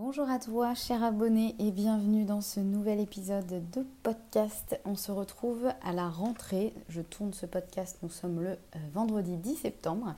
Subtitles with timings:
[0.00, 4.78] Bonjour à toi, cher abonné, et bienvenue dans ce nouvel épisode de podcast.
[4.84, 6.72] On se retrouve à la rentrée.
[6.88, 8.56] Je tourne ce podcast, nous sommes le euh,
[8.94, 10.14] vendredi 10 septembre,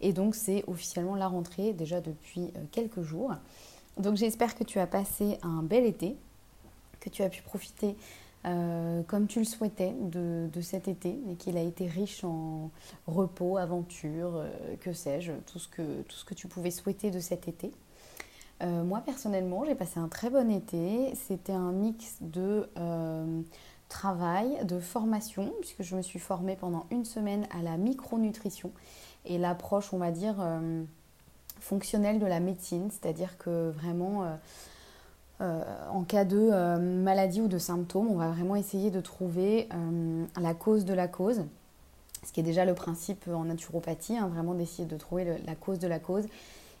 [0.00, 3.34] et donc c'est officiellement la rentrée déjà depuis euh, quelques jours.
[3.98, 6.16] Donc j'espère que tu as passé un bel été,
[7.00, 7.96] que tu as pu profiter
[8.44, 12.70] euh, comme tu le souhaitais de, cet été et qu'il a été riche en
[13.08, 14.44] repos, aventure,
[14.80, 15.66] que sais-je, tout ce
[16.24, 17.72] que tu pouvais souhaiter de cet été.
[18.62, 21.14] Euh, moi personnellement, j'ai passé un très bon été.
[21.14, 23.42] C'était un mix de euh,
[23.88, 28.70] travail, de formation, puisque je me suis formée pendant une semaine à la micronutrition
[29.24, 30.82] et l'approche, on va dire, euh,
[31.60, 34.24] fonctionnelle de la médecine, c'est-à-dire que vraiment,
[35.40, 39.68] en cas de maladie ou de symptômes, on va vraiment essayer de trouver
[40.38, 41.42] la cause de la cause
[42.26, 45.78] ce qui est déjà le principe en naturopathie, hein, vraiment d'essayer de trouver la cause
[45.78, 46.26] de la cause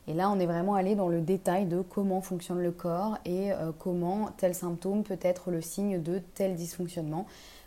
[0.08, 3.52] et là, on est vraiment allé dans le détail de comment fonctionne le corps et
[3.52, 7.26] euh, comment tel symptôme peut être le signe de tel dysfonctionnement.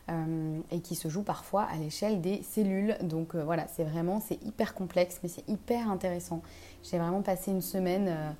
[0.09, 2.97] Euh, et qui se joue parfois à l'échelle des cellules.
[3.03, 6.41] Donc euh, voilà, c'est vraiment, c'est hyper complexe, mais c'est hyper intéressant.
[6.81, 8.35] J'ai vraiment passé une semaine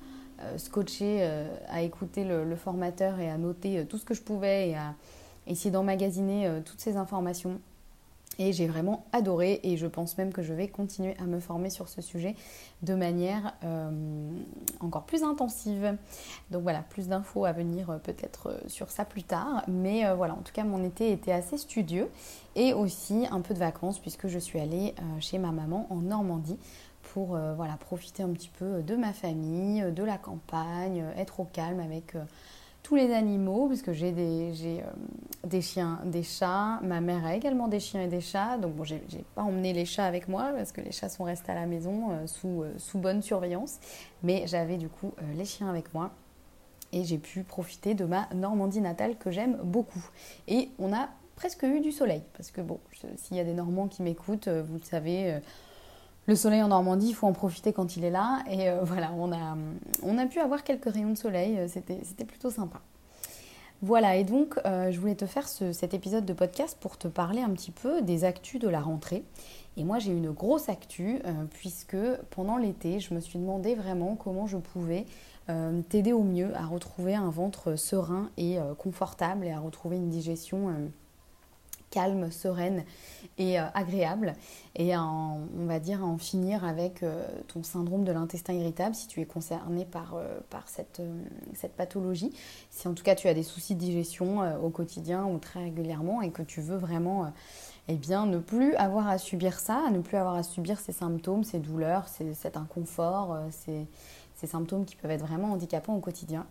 [0.56, 1.22] scotchée
[1.68, 4.94] à écouter le, formateur et à noter tout ce que je pouvais et à
[5.46, 7.60] essayer d'emmagasiner toutes ces informations
[8.40, 11.68] et j'ai vraiment adoré et je pense même que je vais continuer à me former
[11.68, 12.34] sur ce sujet
[12.82, 14.30] de manière euh,
[14.80, 15.94] encore plus intensive.
[16.50, 19.62] Donc voilà, plus d'infos à venir euh, peut-être euh, sur ça plus tard.
[19.68, 22.08] Mais voilà, en tout cas mon été était assez studieux
[22.56, 26.58] et aussi un peu de vacances puisque je suis allée chez ma maman en Normandie
[27.12, 31.80] pour voilà, profiter un petit peu de ma famille, de la campagne, être au calme
[31.80, 32.14] avec
[32.82, 34.82] tous les animaux, puisque j'ai des, euh,
[35.44, 36.80] des chiens, des chats.
[36.82, 38.58] Ma mère a également des chiens et des chats.
[38.58, 39.00] Donc bon, j'ai
[39.34, 42.10] pas emmené les chats avec moi parce que les chats sont restés à la maison
[42.10, 43.78] euh, sous, euh, sous bonne surveillance.
[44.22, 46.10] Mais j'avais du coup les chiens avec moi.
[46.92, 50.04] Et j'ai pu profiter de ma Normandie natale que j'aime beaucoup.
[50.48, 52.22] Et on a presque eu du soleil.
[52.36, 52.80] Parce que bon,
[53.16, 55.40] s'il y a des Normands qui m'écoutent, vous le savez
[56.30, 58.44] le soleil en Normandie, il faut en profiter quand il est là.
[58.48, 62.80] Et euh, voilà, on a, pu avoir quelques rayons de soleil, euh, c'était plutôt sympa.
[63.82, 67.40] Voilà, et donc euh, je voulais te faire cet épisode de podcast pour te parler
[67.40, 69.24] un petit peu des actus de la rentrée.
[69.76, 71.20] Et moi j'ai une grosse actu
[71.50, 71.96] puisque
[72.30, 75.06] pendant l'été je me suis demandé vraiment comment je pouvais
[75.88, 80.90] t'aider au mieux à retrouver un ventre serein et confortable et à retrouver une digestion
[81.90, 82.84] calme, sereine
[83.38, 84.34] et euh, agréable.
[84.76, 89.20] Et on va dire en finir avec euh, ton syndrome de l'intestin irritable si tu
[89.20, 91.02] es concerné par, euh, par cette,
[91.54, 92.32] cette, pathologie.
[92.70, 96.22] Si en tout cas tu as des soucis de digestion au quotidien ou très régulièrement
[96.22, 97.32] et que tu veux vraiment
[97.88, 101.44] eh bien, ne plus avoir à subir ça, ne plus avoir à subir ces symptômes,
[101.44, 103.86] ces douleurs, cet inconfort, ces,
[104.34, 106.46] ces symptômes qui peuvent être vraiment handicapants au quotidien.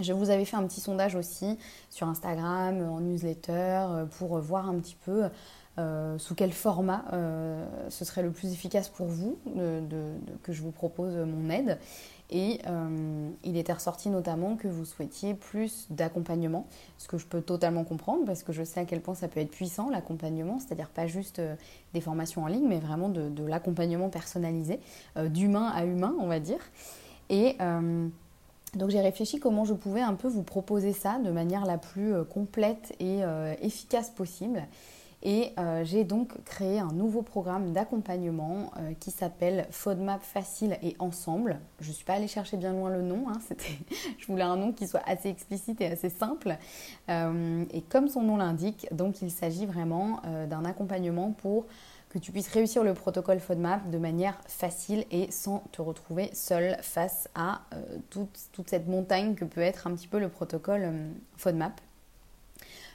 [0.00, 1.58] Je vous avais fait un petit sondage aussi
[1.90, 5.24] sur Instagram, en newsletter, euh, pour voir un petit peu
[5.78, 9.38] euh, sous quel format euh, ce serait le plus efficace pour vous
[10.42, 11.78] que je vous propose mon aide.
[12.30, 12.60] Et
[13.42, 16.66] il était ressorti notamment que vous souhaitiez plus d'accompagnement,
[16.98, 19.40] ce que je peux totalement comprendre parce que je sais à quel point ça peut
[19.40, 21.40] être puissant l'accompagnement, c'est-à-dire pas juste
[21.94, 24.78] des formations en ligne, mais vraiment de, de l'accompagnement personnalisé,
[25.16, 26.60] d'humain à humain, on va dire.
[27.30, 27.56] Et
[28.74, 32.14] donc j'ai réfléchi comment je pouvais un peu vous proposer ça de manière la plus
[32.14, 34.62] euh, complète et euh, efficace possible.
[35.24, 38.70] Et euh, j'ai donc créé un nouveau programme d'accompagnement
[39.00, 41.58] qui s'appelle FODMAP Facile et Ensemble.
[41.80, 43.40] Je ne suis pas allée chercher bien loin le nom, hein,
[44.18, 46.56] je voulais un nom qui soit assez explicite et assez simple.
[47.08, 51.66] et comme son nom l'indique, donc il s'agit vraiment d'un accompagnement pour
[52.10, 56.78] que tu puisses réussir le protocole FODMAP de manière facile et sans te retrouver seul
[56.80, 58.30] face à euh, toute,
[58.66, 61.80] cette montagne que peut être un petit peu le protocole euh, FODMAP.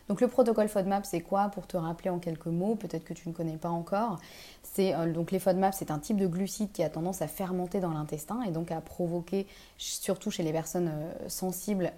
[0.10, 1.48] Donc le protocole FODMAP, c'est quoi?
[1.48, 4.20] Pour te rappeler en quelques mots, peut-être que tu ne connais pas encore.
[4.64, 7.80] C'est euh, donc les FODMAP, c'est un type de glucide qui a tendance à fermenter
[7.80, 9.46] dans l'intestin et donc à provoquer,
[9.78, 10.92] surtout chez les personnes
[11.28, 11.94] sensibles,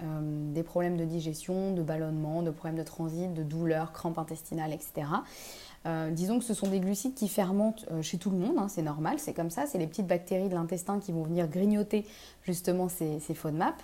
[0.53, 5.07] des problèmes de digestion, de ballonnement, de problèmes de transit, de douleurs, crampes intestinales, etc.
[6.11, 9.19] disons que ce sont des glucides qui fermentent chez tout le monde, hein, c'est normal,
[9.19, 12.05] c'est comme ça, c'est les petites bactéries de l'intestin qui vont venir grignoter
[12.43, 13.75] justement ces, ces FODMAP.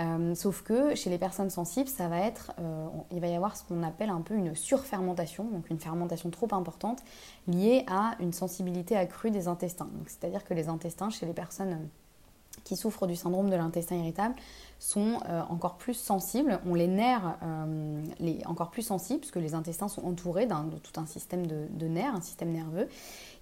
[0.00, 3.56] Euh, sauf que chez les personnes sensibles, ça va être, euh, il va y avoir
[3.56, 7.00] ce qu'on appelle un peu une surfermentation, donc une fermentation trop importante
[7.46, 9.88] liée à une sensibilité accrue des intestins.
[10.06, 14.34] C'est-à-dire que les intestins, chez les personnes euh, qui souffrent du syndrome de l'intestin irritable,
[14.84, 17.38] sont encore plus sensibles, ont les nerfs
[18.20, 22.14] les, encore plus sensibles, puisque les intestins sont entourés de tout un système de nerfs,
[22.14, 22.88] un système nerveux,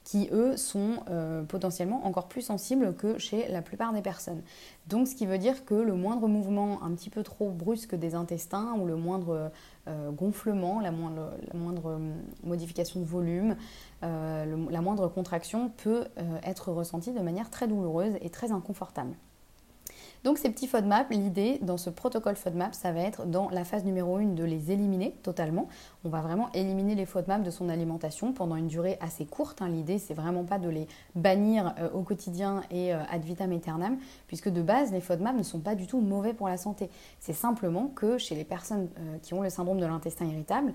[0.05, 4.43] qui eux sont euh, potentiellement encore plus sensibles que chez la plupart des personnes.
[4.89, 8.15] Donc ce qui veut dire que le moindre mouvement un petit peu trop brusque des
[8.15, 9.53] intestins ou le moindre
[9.89, 11.33] euh, gonflement, la moindre,
[11.87, 12.13] euh,
[12.43, 13.57] modification de volume,
[14.03, 16.07] la moindre contraction peut
[16.43, 19.15] être ressentie de manière très douloureuse et très inconfortable.
[20.25, 23.85] Donc ces petits FODMAP, l'idée dans ce protocole FODMAP, ça va être dans la phase
[23.85, 25.67] numéro 1 de les éliminer totalement.
[26.05, 29.63] On va vraiment éliminer les FODMAP de son alimentation pendant une durée assez courte.
[29.63, 29.69] Hein.
[29.69, 30.87] L'idée, c'est vraiment pas de les
[31.17, 33.99] bannir euh, au quotidien et euh, ad vitam aeternam,
[34.29, 36.89] puisque de base, les FODMAP ne sont pas du tout mauvais pour la santé.
[37.19, 40.73] C'est simplement que chez les personnes euh, qui ont le syndrome de l'intestin irritable,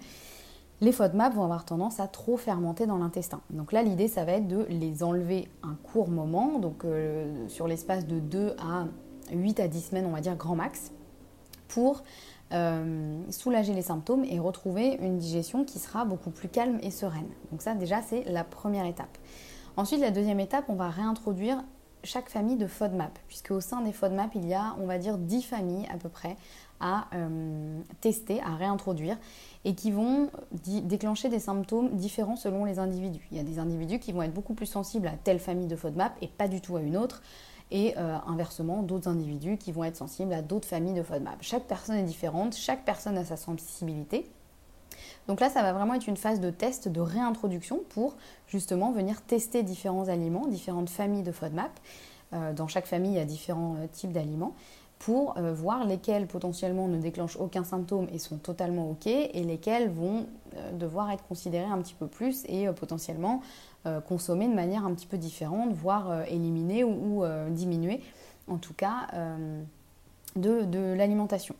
[0.81, 3.39] les FODMAP vont avoir tendance à trop fermenter dans l'intestin.
[3.49, 6.83] Donc là, l'idée, ça va être de les enlever un court moment, donc
[7.47, 8.85] sur l'espace de 2 à
[9.31, 10.91] 8 à 10 semaines, on va dire grand max,
[11.67, 12.03] pour
[12.53, 17.27] euh, soulager les symptômes et retrouver une digestion qui sera beaucoup plus calme et sereine.
[17.51, 19.17] Donc ça déjà c'est la première étape.
[19.75, 21.63] Ensuite la deuxième étape, on va réintroduire
[22.03, 25.17] chaque famille de FODMAP, puisque au sein des FODMAP, il y a on va dire
[25.17, 26.37] 10 familles à peu près
[26.79, 29.17] à euh, tester, à réintroduire
[29.65, 30.29] et qui vont
[30.83, 33.27] déclencher des symptômes différents selon les individus.
[33.31, 35.75] Il y a des individus qui vont être beaucoup plus sensibles à telle famille de
[35.75, 37.21] FODMAP et pas du tout à une autre
[37.71, 41.37] et euh, inversement d'autres individus qui vont être sensibles à d'autres familles de FODMAP.
[41.41, 44.29] Chaque personne est différente, chaque personne a sa sensibilité.
[45.27, 48.15] Donc là, ça va vraiment être une phase de test, de réintroduction pour
[48.47, 51.71] justement venir tester différents aliments, différentes familles de FODMAP.
[52.33, 54.53] Euh, dans chaque famille, il y a différents euh, types d'aliments
[54.99, 60.25] pour voir lesquels potentiellement ne déclenchent aucun symptôme et sont totalement OK et lesquels vont
[60.73, 63.41] devoir être considérés un petit peu plus et potentiellement
[63.87, 68.01] euh, consommer de manière un petit peu différente, voire euh, éliminer ou, euh, diminuer,
[68.47, 69.07] en tout cas,
[70.37, 71.55] de, l'alimentation.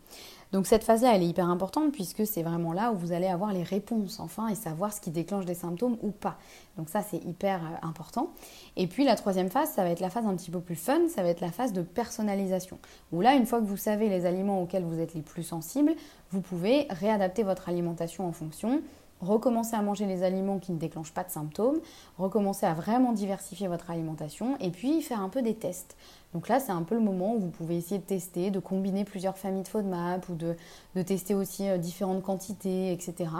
[0.54, 3.52] Donc cette phase-là, elle est hyper importante puisque c'est vraiment là où vous allez avoir
[3.52, 6.38] les réponses enfin et savoir ce qui déclenche des symptômes ou pas.
[6.78, 8.30] Donc ça, c'est hyper important.
[8.78, 11.10] Et puis la troisième phase, ça va être la phase un petit peu plus fun,
[11.10, 12.80] ça va être la phase de personnalisation.
[13.12, 15.94] Où là, une fois que vous savez les aliments auxquels vous êtes les plus sensibles,
[16.32, 18.82] vous pouvez réadapter votre alimentation en fonction
[19.22, 21.80] recommencer à manger les aliments qui ne déclenchent pas de symptômes,
[22.18, 25.96] recommencer à vraiment diversifier votre alimentation et puis faire un peu des tests.
[26.38, 29.06] Donc là, c'est un peu le moment où vous pouvez essayer de tester, de combiner
[29.06, 30.56] plusieurs familles de FODMAP ou de,
[31.02, 33.32] tester aussi euh, différentes quantités, etc.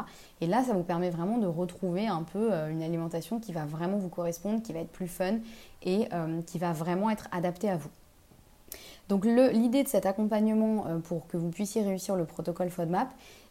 [0.42, 3.68] Et là, ça vous permet vraiment de retrouver un peu euh, une alimentation qui va
[3.68, 5.36] vraiment vous correspondre, qui va être plus fun
[5.84, 7.92] et euh, qui va vraiment être adaptée à vous.
[9.10, 13.08] Donc l'idée de cet accompagnement pour que vous puissiez réussir le protocole FODMAP,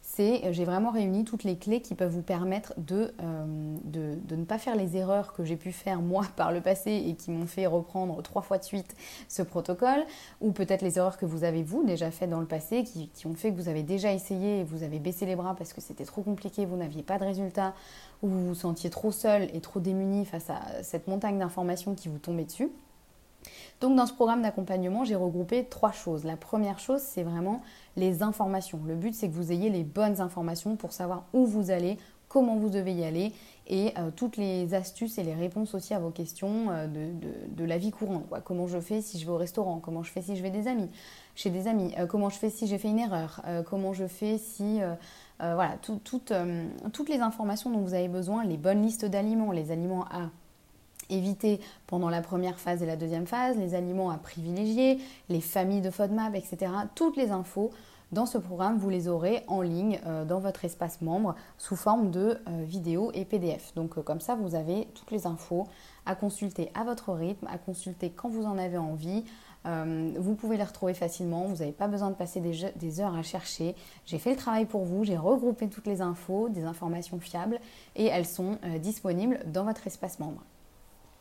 [0.09, 4.35] c'est euh, j'ai vraiment réuni toutes les clés qui peuvent vous permettre euh, de, de,
[4.35, 7.29] ne pas faire les erreurs que j'ai pu faire moi par le passé et qui
[7.29, 8.95] m'ont fait reprendre trois fois de suite
[9.27, 10.05] ce protocole,
[10.39, 13.27] ou peut-être les erreurs que vous avez vous déjà faites dans le passé qui, qui,
[13.27, 15.81] ont fait que vous avez déjà essayé et vous avez baissé les bras parce que
[15.81, 17.73] c'était trop compliqué, vous n'aviez pas de résultat,
[18.23, 22.07] ou vous vous sentiez trop seul et trop démuni face à cette montagne d'informations qui
[22.07, 22.69] vous tombait dessus.
[23.79, 26.23] Donc dans ce programme d'accompagnement, j'ai regroupé trois choses.
[26.23, 27.61] La première chose, c'est vraiment
[27.95, 28.79] les informations.
[28.85, 32.55] Le but, c'est que vous ayez les bonnes informations pour savoir où vous allez, comment
[32.55, 33.33] vous devez y aller
[33.67, 37.77] et euh, toutes les astuces et les réponses aussi à vos questions euh, de, la
[37.77, 38.25] vie courante.
[38.45, 39.79] Comment je fais si je vais au restaurant?
[39.79, 40.89] Comment je fais si je vais des amis
[41.35, 41.93] chez des amis?
[41.99, 43.43] Euh, Comment je fais si j'ai fait une erreur?
[43.69, 44.79] Comment je fais si...
[45.39, 50.29] voilà, toutes les informations dont vous avez besoin, les bonnes listes d'aliments, les aliments à
[51.09, 54.99] éviter pendant la première phase et la deuxième phase, les aliments à privilégier,
[55.29, 56.71] les familles de FODMAP, etc.
[56.95, 57.71] Toutes les infos
[58.13, 62.09] dans ce programme, vous les aurez en ligne euh, dans votre espace membre sous forme
[62.09, 63.73] de euh, vidéos et PDF.
[63.75, 65.67] Donc euh, comme ça, vous avez toutes les infos
[66.05, 69.25] à consulter à votre rythme, à consulter quand vous en avez envie.
[69.65, 73.23] vous pouvez les retrouver facilement, vous n'avez pas besoin de passer des, des heures à
[73.23, 73.75] chercher.
[74.05, 77.59] J'ai fait le travail pour vous, j'ai regroupé toutes les infos, des informations fiables
[77.97, 80.41] et elles sont disponibles dans votre espace membre.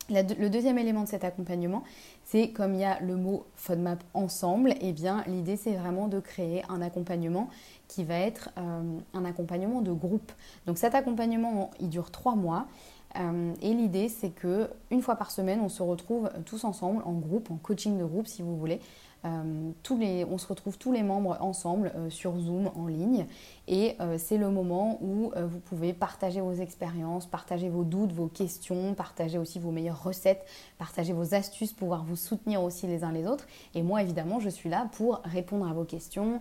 [0.09, 1.83] Le deuxième élément de cet accompagnement,
[2.25, 6.09] c'est comme il y a le mot FODMAP ensemble, et eh bien l'idée c'est vraiment
[6.09, 7.49] de créer un accompagnement
[7.89, 8.83] qui va être euh,
[9.15, 10.33] un accompagnement de groupe.
[10.67, 12.67] Donc cet accompagnement, il dure trois mois.
[13.19, 17.13] Euh, et l'idée, c'est que une fois par semaine, on se retrouve tous ensemble en
[17.13, 18.81] groupe, en coaching de groupe, si vous voulez,
[19.27, 19.73] euh,
[20.31, 23.27] on se retrouve tous les membres ensemble euh, sur Zoom en ligne
[23.67, 28.29] et euh, c'est le moment où vous pouvez partager vos expériences, partager vos doutes, vos
[28.29, 30.45] questions, partager aussi vos meilleures recettes,
[30.79, 33.47] partager vos astuces, pouvoir vous soutenir aussi les uns les autres.
[33.75, 36.41] Et moi évidemment je suis là pour répondre à vos questions,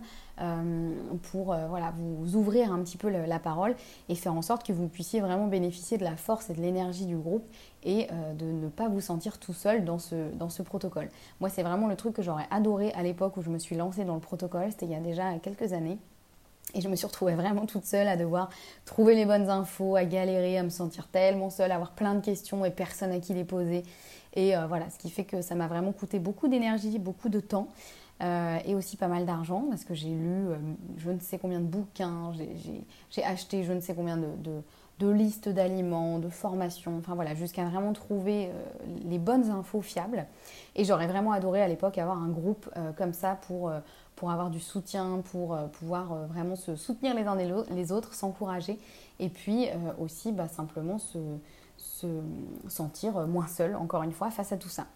[1.30, 3.74] pour voilà, vous ouvrir un petit peu la parole
[4.08, 7.06] et faire en sorte que vous puissiez vraiment bénéficier de la force et de l'énergie
[7.06, 7.44] du groupe
[7.86, 11.08] et euh, de ne pas vous sentir tout seul dans ce, dans ce protocole.
[11.40, 14.04] Moi, c'est vraiment le truc que j'aurais adoré à l'époque où je me suis lancée
[14.04, 15.98] dans le protocole, c'était il y a déjà quelques années.
[16.74, 18.50] Et je me suis retrouvée vraiment toute seule à devoir
[18.84, 22.20] trouver les bonnes infos, à galérer, à me sentir tellement seule, à avoir plein de
[22.20, 23.84] questions et personne à qui les poser.
[24.34, 27.38] Et euh, voilà, ce qui fait que ça m'a vraiment coûté beaucoup d'énergie, beaucoup de
[27.40, 27.68] temps.
[28.22, 30.46] Euh, et aussi pas mal d'argent parce que j'ai lu
[30.96, 32.32] je ne sais combien de bouquins,
[33.10, 34.62] j'ai acheté je ne sais combien de,
[34.98, 38.52] de listes d'aliments, de formations, enfin voilà, jusqu'à vraiment trouver euh,
[39.04, 40.26] les bonnes infos fiables.
[40.74, 43.80] Et j'aurais vraiment adoré à l'époque avoir un groupe euh, comme ça pour, euh,
[44.14, 47.36] pour avoir du soutien, pour pouvoir vraiment se soutenir les uns
[47.70, 48.78] les autres, s'encourager,
[49.18, 49.68] et puis
[50.00, 51.18] aussi bah, simplement se,
[51.76, 52.06] se
[52.66, 54.86] sentir moins seul, encore une fois, face à tout ça.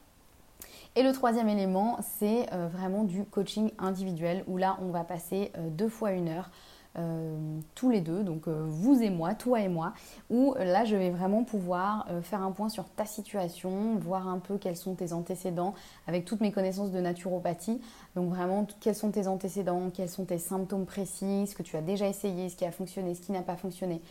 [0.96, 5.88] Et le troisième élément, c'est vraiment du coaching individuel, où là, on va passer deux
[5.88, 6.50] fois une heure
[6.98, 9.92] euh, tous les deux, donc euh, vous et moi, toi et moi,
[10.28, 14.40] où euh, là je vais vraiment pouvoir faire un point sur ta situation, voir un
[14.40, 15.74] peu quels sont tes antécédents
[16.08, 17.80] avec toutes mes connaissances de naturopathie.
[18.16, 21.82] Donc vraiment quels sont tes antécédents, quels sont tes symptômes précis, ce que tu as
[21.82, 24.02] déjà essayé, ce qui a fonctionné, ce qui n'a pas fonctionné.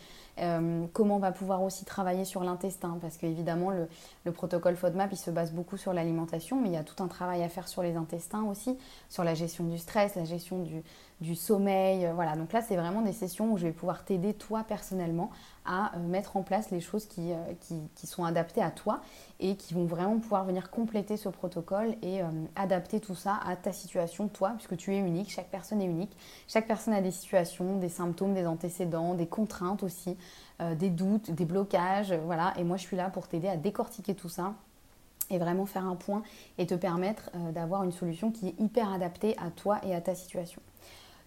[0.92, 2.98] Comment on va pouvoir aussi travailler sur l'intestin?
[3.00, 3.88] Parce qu'évidemment le,
[4.24, 7.08] le, protocole FODMAP il se base beaucoup sur l'alimentation mais il y a tout un
[7.08, 10.64] travail à faire sur les intestins aussi, sur la gestion du stress, la gestion
[11.20, 12.06] du, sommeil.
[12.06, 15.30] Euh, voilà, donc là, c'est vraiment des sessions où je vais pouvoir t'aider toi personnellement
[15.66, 17.52] à euh, mettre en place les choses euh,
[17.94, 19.00] qui, sont adaptées à toi
[19.38, 22.20] et qui vont vraiment pouvoir venir compléter ce protocole et
[22.56, 26.16] adapter tout ça à ta situation, toi, puisque tu es unique, chaque personne est unique.
[26.48, 30.16] Chaque personne a des situations, des symptômes, des antécédents, des contraintes aussi,
[30.76, 32.12] des doutes, des blocages.
[32.12, 34.52] voilà, et moi, je suis là pour t'aider à décortiquer tout ça
[35.30, 36.22] et vraiment faire un point
[36.58, 40.14] et te permettre d'avoir une solution qui est hyper adaptée à toi et à ta
[40.14, 40.60] situation.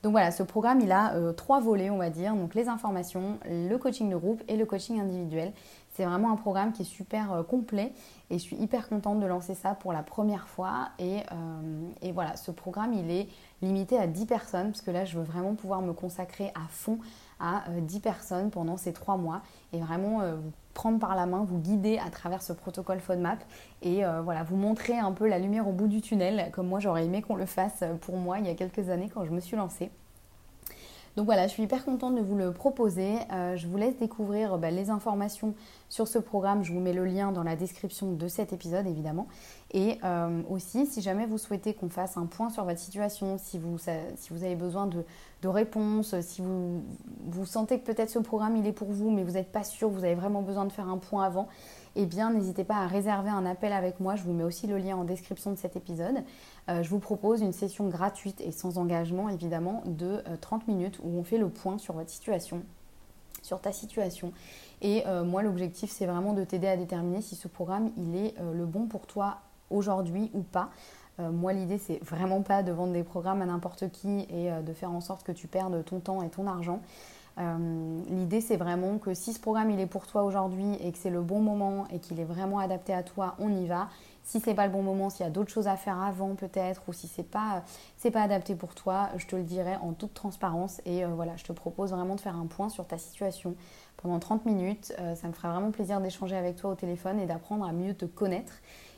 [0.03, 2.36] Donc voilà, ce programme, il a euh, trois volets, on va dire.
[2.36, 5.53] Donc les informations, le coaching de groupe et le coaching individuel.
[5.93, 7.93] C'est vraiment un programme qui est super euh, complet
[8.29, 10.89] et je suis hyper contente de lancer ça pour la première fois.
[11.00, 13.29] Et, euh, voilà, ce programme, il est
[13.62, 17.00] limité à 10 personnes parce que là, je veux vraiment pouvoir me consacrer à fond
[17.43, 19.41] à 10 personnes pendant ces trois mois
[19.73, 23.43] et vraiment vous prendre par la main, vous guider à travers ce protocole FODMAP
[23.81, 27.05] et voilà, vous montrer un peu la lumière au bout du tunnel, comme moi j'aurais
[27.05, 29.57] aimé qu'on le fasse pour moi il y a quelques années quand je me suis
[29.57, 29.91] lancée.
[31.15, 33.17] Donc voilà, je suis hyper contente de vous le proposer.
[33.32, 35.53] Euh, je vous laisse découvrir bah, les informations
[35.88, 36.63] sur ce programme.
[36.63, 39.27] Je vous mets le lien dans la description de cet épisode, évidemment.
[39.72, 43.60] Et euh, aussi, si jamais vous souhaitez qu'on fasse un point sur votre situation, si
[43.60, 45.05] vous, si vous avez besoin de,
[45.43, 46.82] de réponses, si vous,
[47.27, 49.89] vous sentez que peut-être ce programme il est pour vous, mais vous n'êtes pas sûr,
[49.89, 51.48] vous avez vraiment besoin de faire un point avant,
[51.95, 54.15] eh bien n'hésitez pas à réserver un appel avec moi.
[54.15, 56.23] Je vous mets aussi le lien en description de cet épisode.
[56.69, 61.00] Euh, je vous propose une session gratuite et sans engagement évidemment de 30 euh, minutes
[61.03, 62.63] où on fait le point sur votre situation,
[63.41, 64.33] sur ta situation.
[64.81, 68.33] Et euh, moi l'objectif c'est vraiment de t'aider à déterminer si ce programme il est
[68.53, 69.38] le bon pour toi
[69.69, 70.69] aujourd'hui ou pas.
[71.19, 74.91] moi, l'idée, c'est vraiment pas de vendre des programmes à n'importe qui et de faire
[74.91, 76.81] en sorte que tu perdes ton temps et ton argent.
[77.39, 80.97] Euh, l'idée, c'est vraiment que si ce programme il est pour toi aujourd'hui et que
[80.97, 83.89] c'est le bon moment et qu'il est vraiment adapté à toi, on y va.
[84.23, 86.83] Si c'est pas le bon moment, s'il y a d'autres choses à faire avant peut-être,
[86.87, 87.63] ou si c'est pas
[88.11, 90.81] pas adapté pour toi, je te le dirai en toute transparence.
[90.85, 93.55] Et euh, voilà, je te propose vraiment de faire un point sur ta situation
[93.97, 94.93] pendant 30 minutes.
[94.99, 97.93] Euh, ça me fera vraiment plaisir d'échanger avec toi au téléphone et d'apprendre à mieux
[97.93, 98.53] te connaître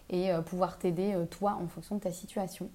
[0.10, 2.70] et pouvoir t'aider toi en fonction de ta situation.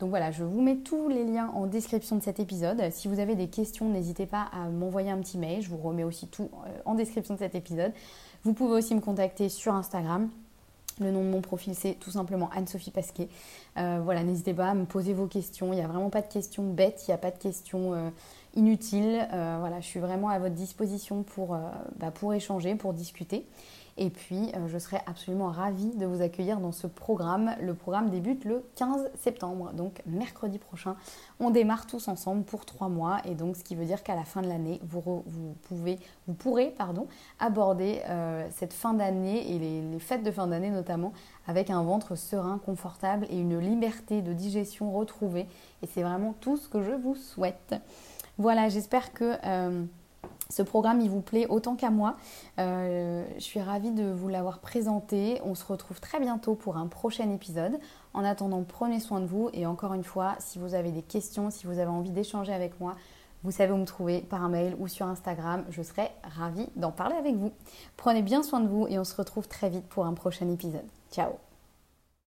[0.00, 2.82] Donc voilà, je vous mets tous les liens en description de cet épisode.
[2.90, 5.62] Si vous avez des questions, n'hésitez pas à m'envoyer un petit mail.
[5.62, 7.92] Je vous remets aussi tout euh, en description de cet épisode.
[8.42, 10.28] Vous pouvez aussi me contacter sur Instagram.
[11.00, 13.28] Le nom de mon profil, c'est tout simplement Anne-Sophie Pasquet.
[13.78, 15.72] Euh, voilà, n'hésitez pas à me poser vos questions.
[15.72, 18.10] Il n'y a vraiment pas de questions bêtes, il n'y a pas de questions, euh,
[18.54, 19.26] inutile.
[19.30, 21.56] voilà, je suis vraiment à votre disposition pour,
[21.96, 23.46] bah, pour échanger, pour discuter.
[23.96, 27.54] Et puis, euh, je serai absolument ravie de vous accueillir dans ce programme.
[27.60, 30.96] Le programme débute le 15 septembre, donc mercredi prochain.
[31.38, 33.18] On démarre tous ensemble pour trois mois.
[33.24, 36.74] Et donc, ce qui veut dire qu'à la fin de l'année, vous, vous, vous pourrez
[36.76, 37.06] pardon,
[37.38, 41.12] aborder euh, cette fin d'année et les, les fêtes de fin d'année notamment
[41.46, 45.46] avec un ventre serein, confortable et une liberté de digestion retrouvée.
[45.82, 47.74] Et c'est vraiment tout ce que je vous souhaite.
[48.38, 49.34] Voilà, j'espère que...
[49.44, 49.84] Euh,
[50.50, 52.16] ce programme, il vous plaît autant qu'à moi.
[52.58, 55.40] Euh, je suis ravie de vous l'avoir présenté.
[55.44, 57.78] On se retrouve très bientôt pour un prochain épisode.
[58.12, 59.50] En attendant, prenez soin de vous.
[59.52, 62.78] Et encore une fois, si vous avez des questions, si vous avez envie d'échanger avec
[62.80, 62.94] moi,
[63.42, 65.64] vous savez où me trouver par mail ou sur Instagram.
[65.70, 67.52] Je serai ravie d'en parler avec vous.
[67.96, 70.86] Prenez bien soin de vous et on se retrouve très vite pour un prochain épisode.
[71.10, 71.53] Ciao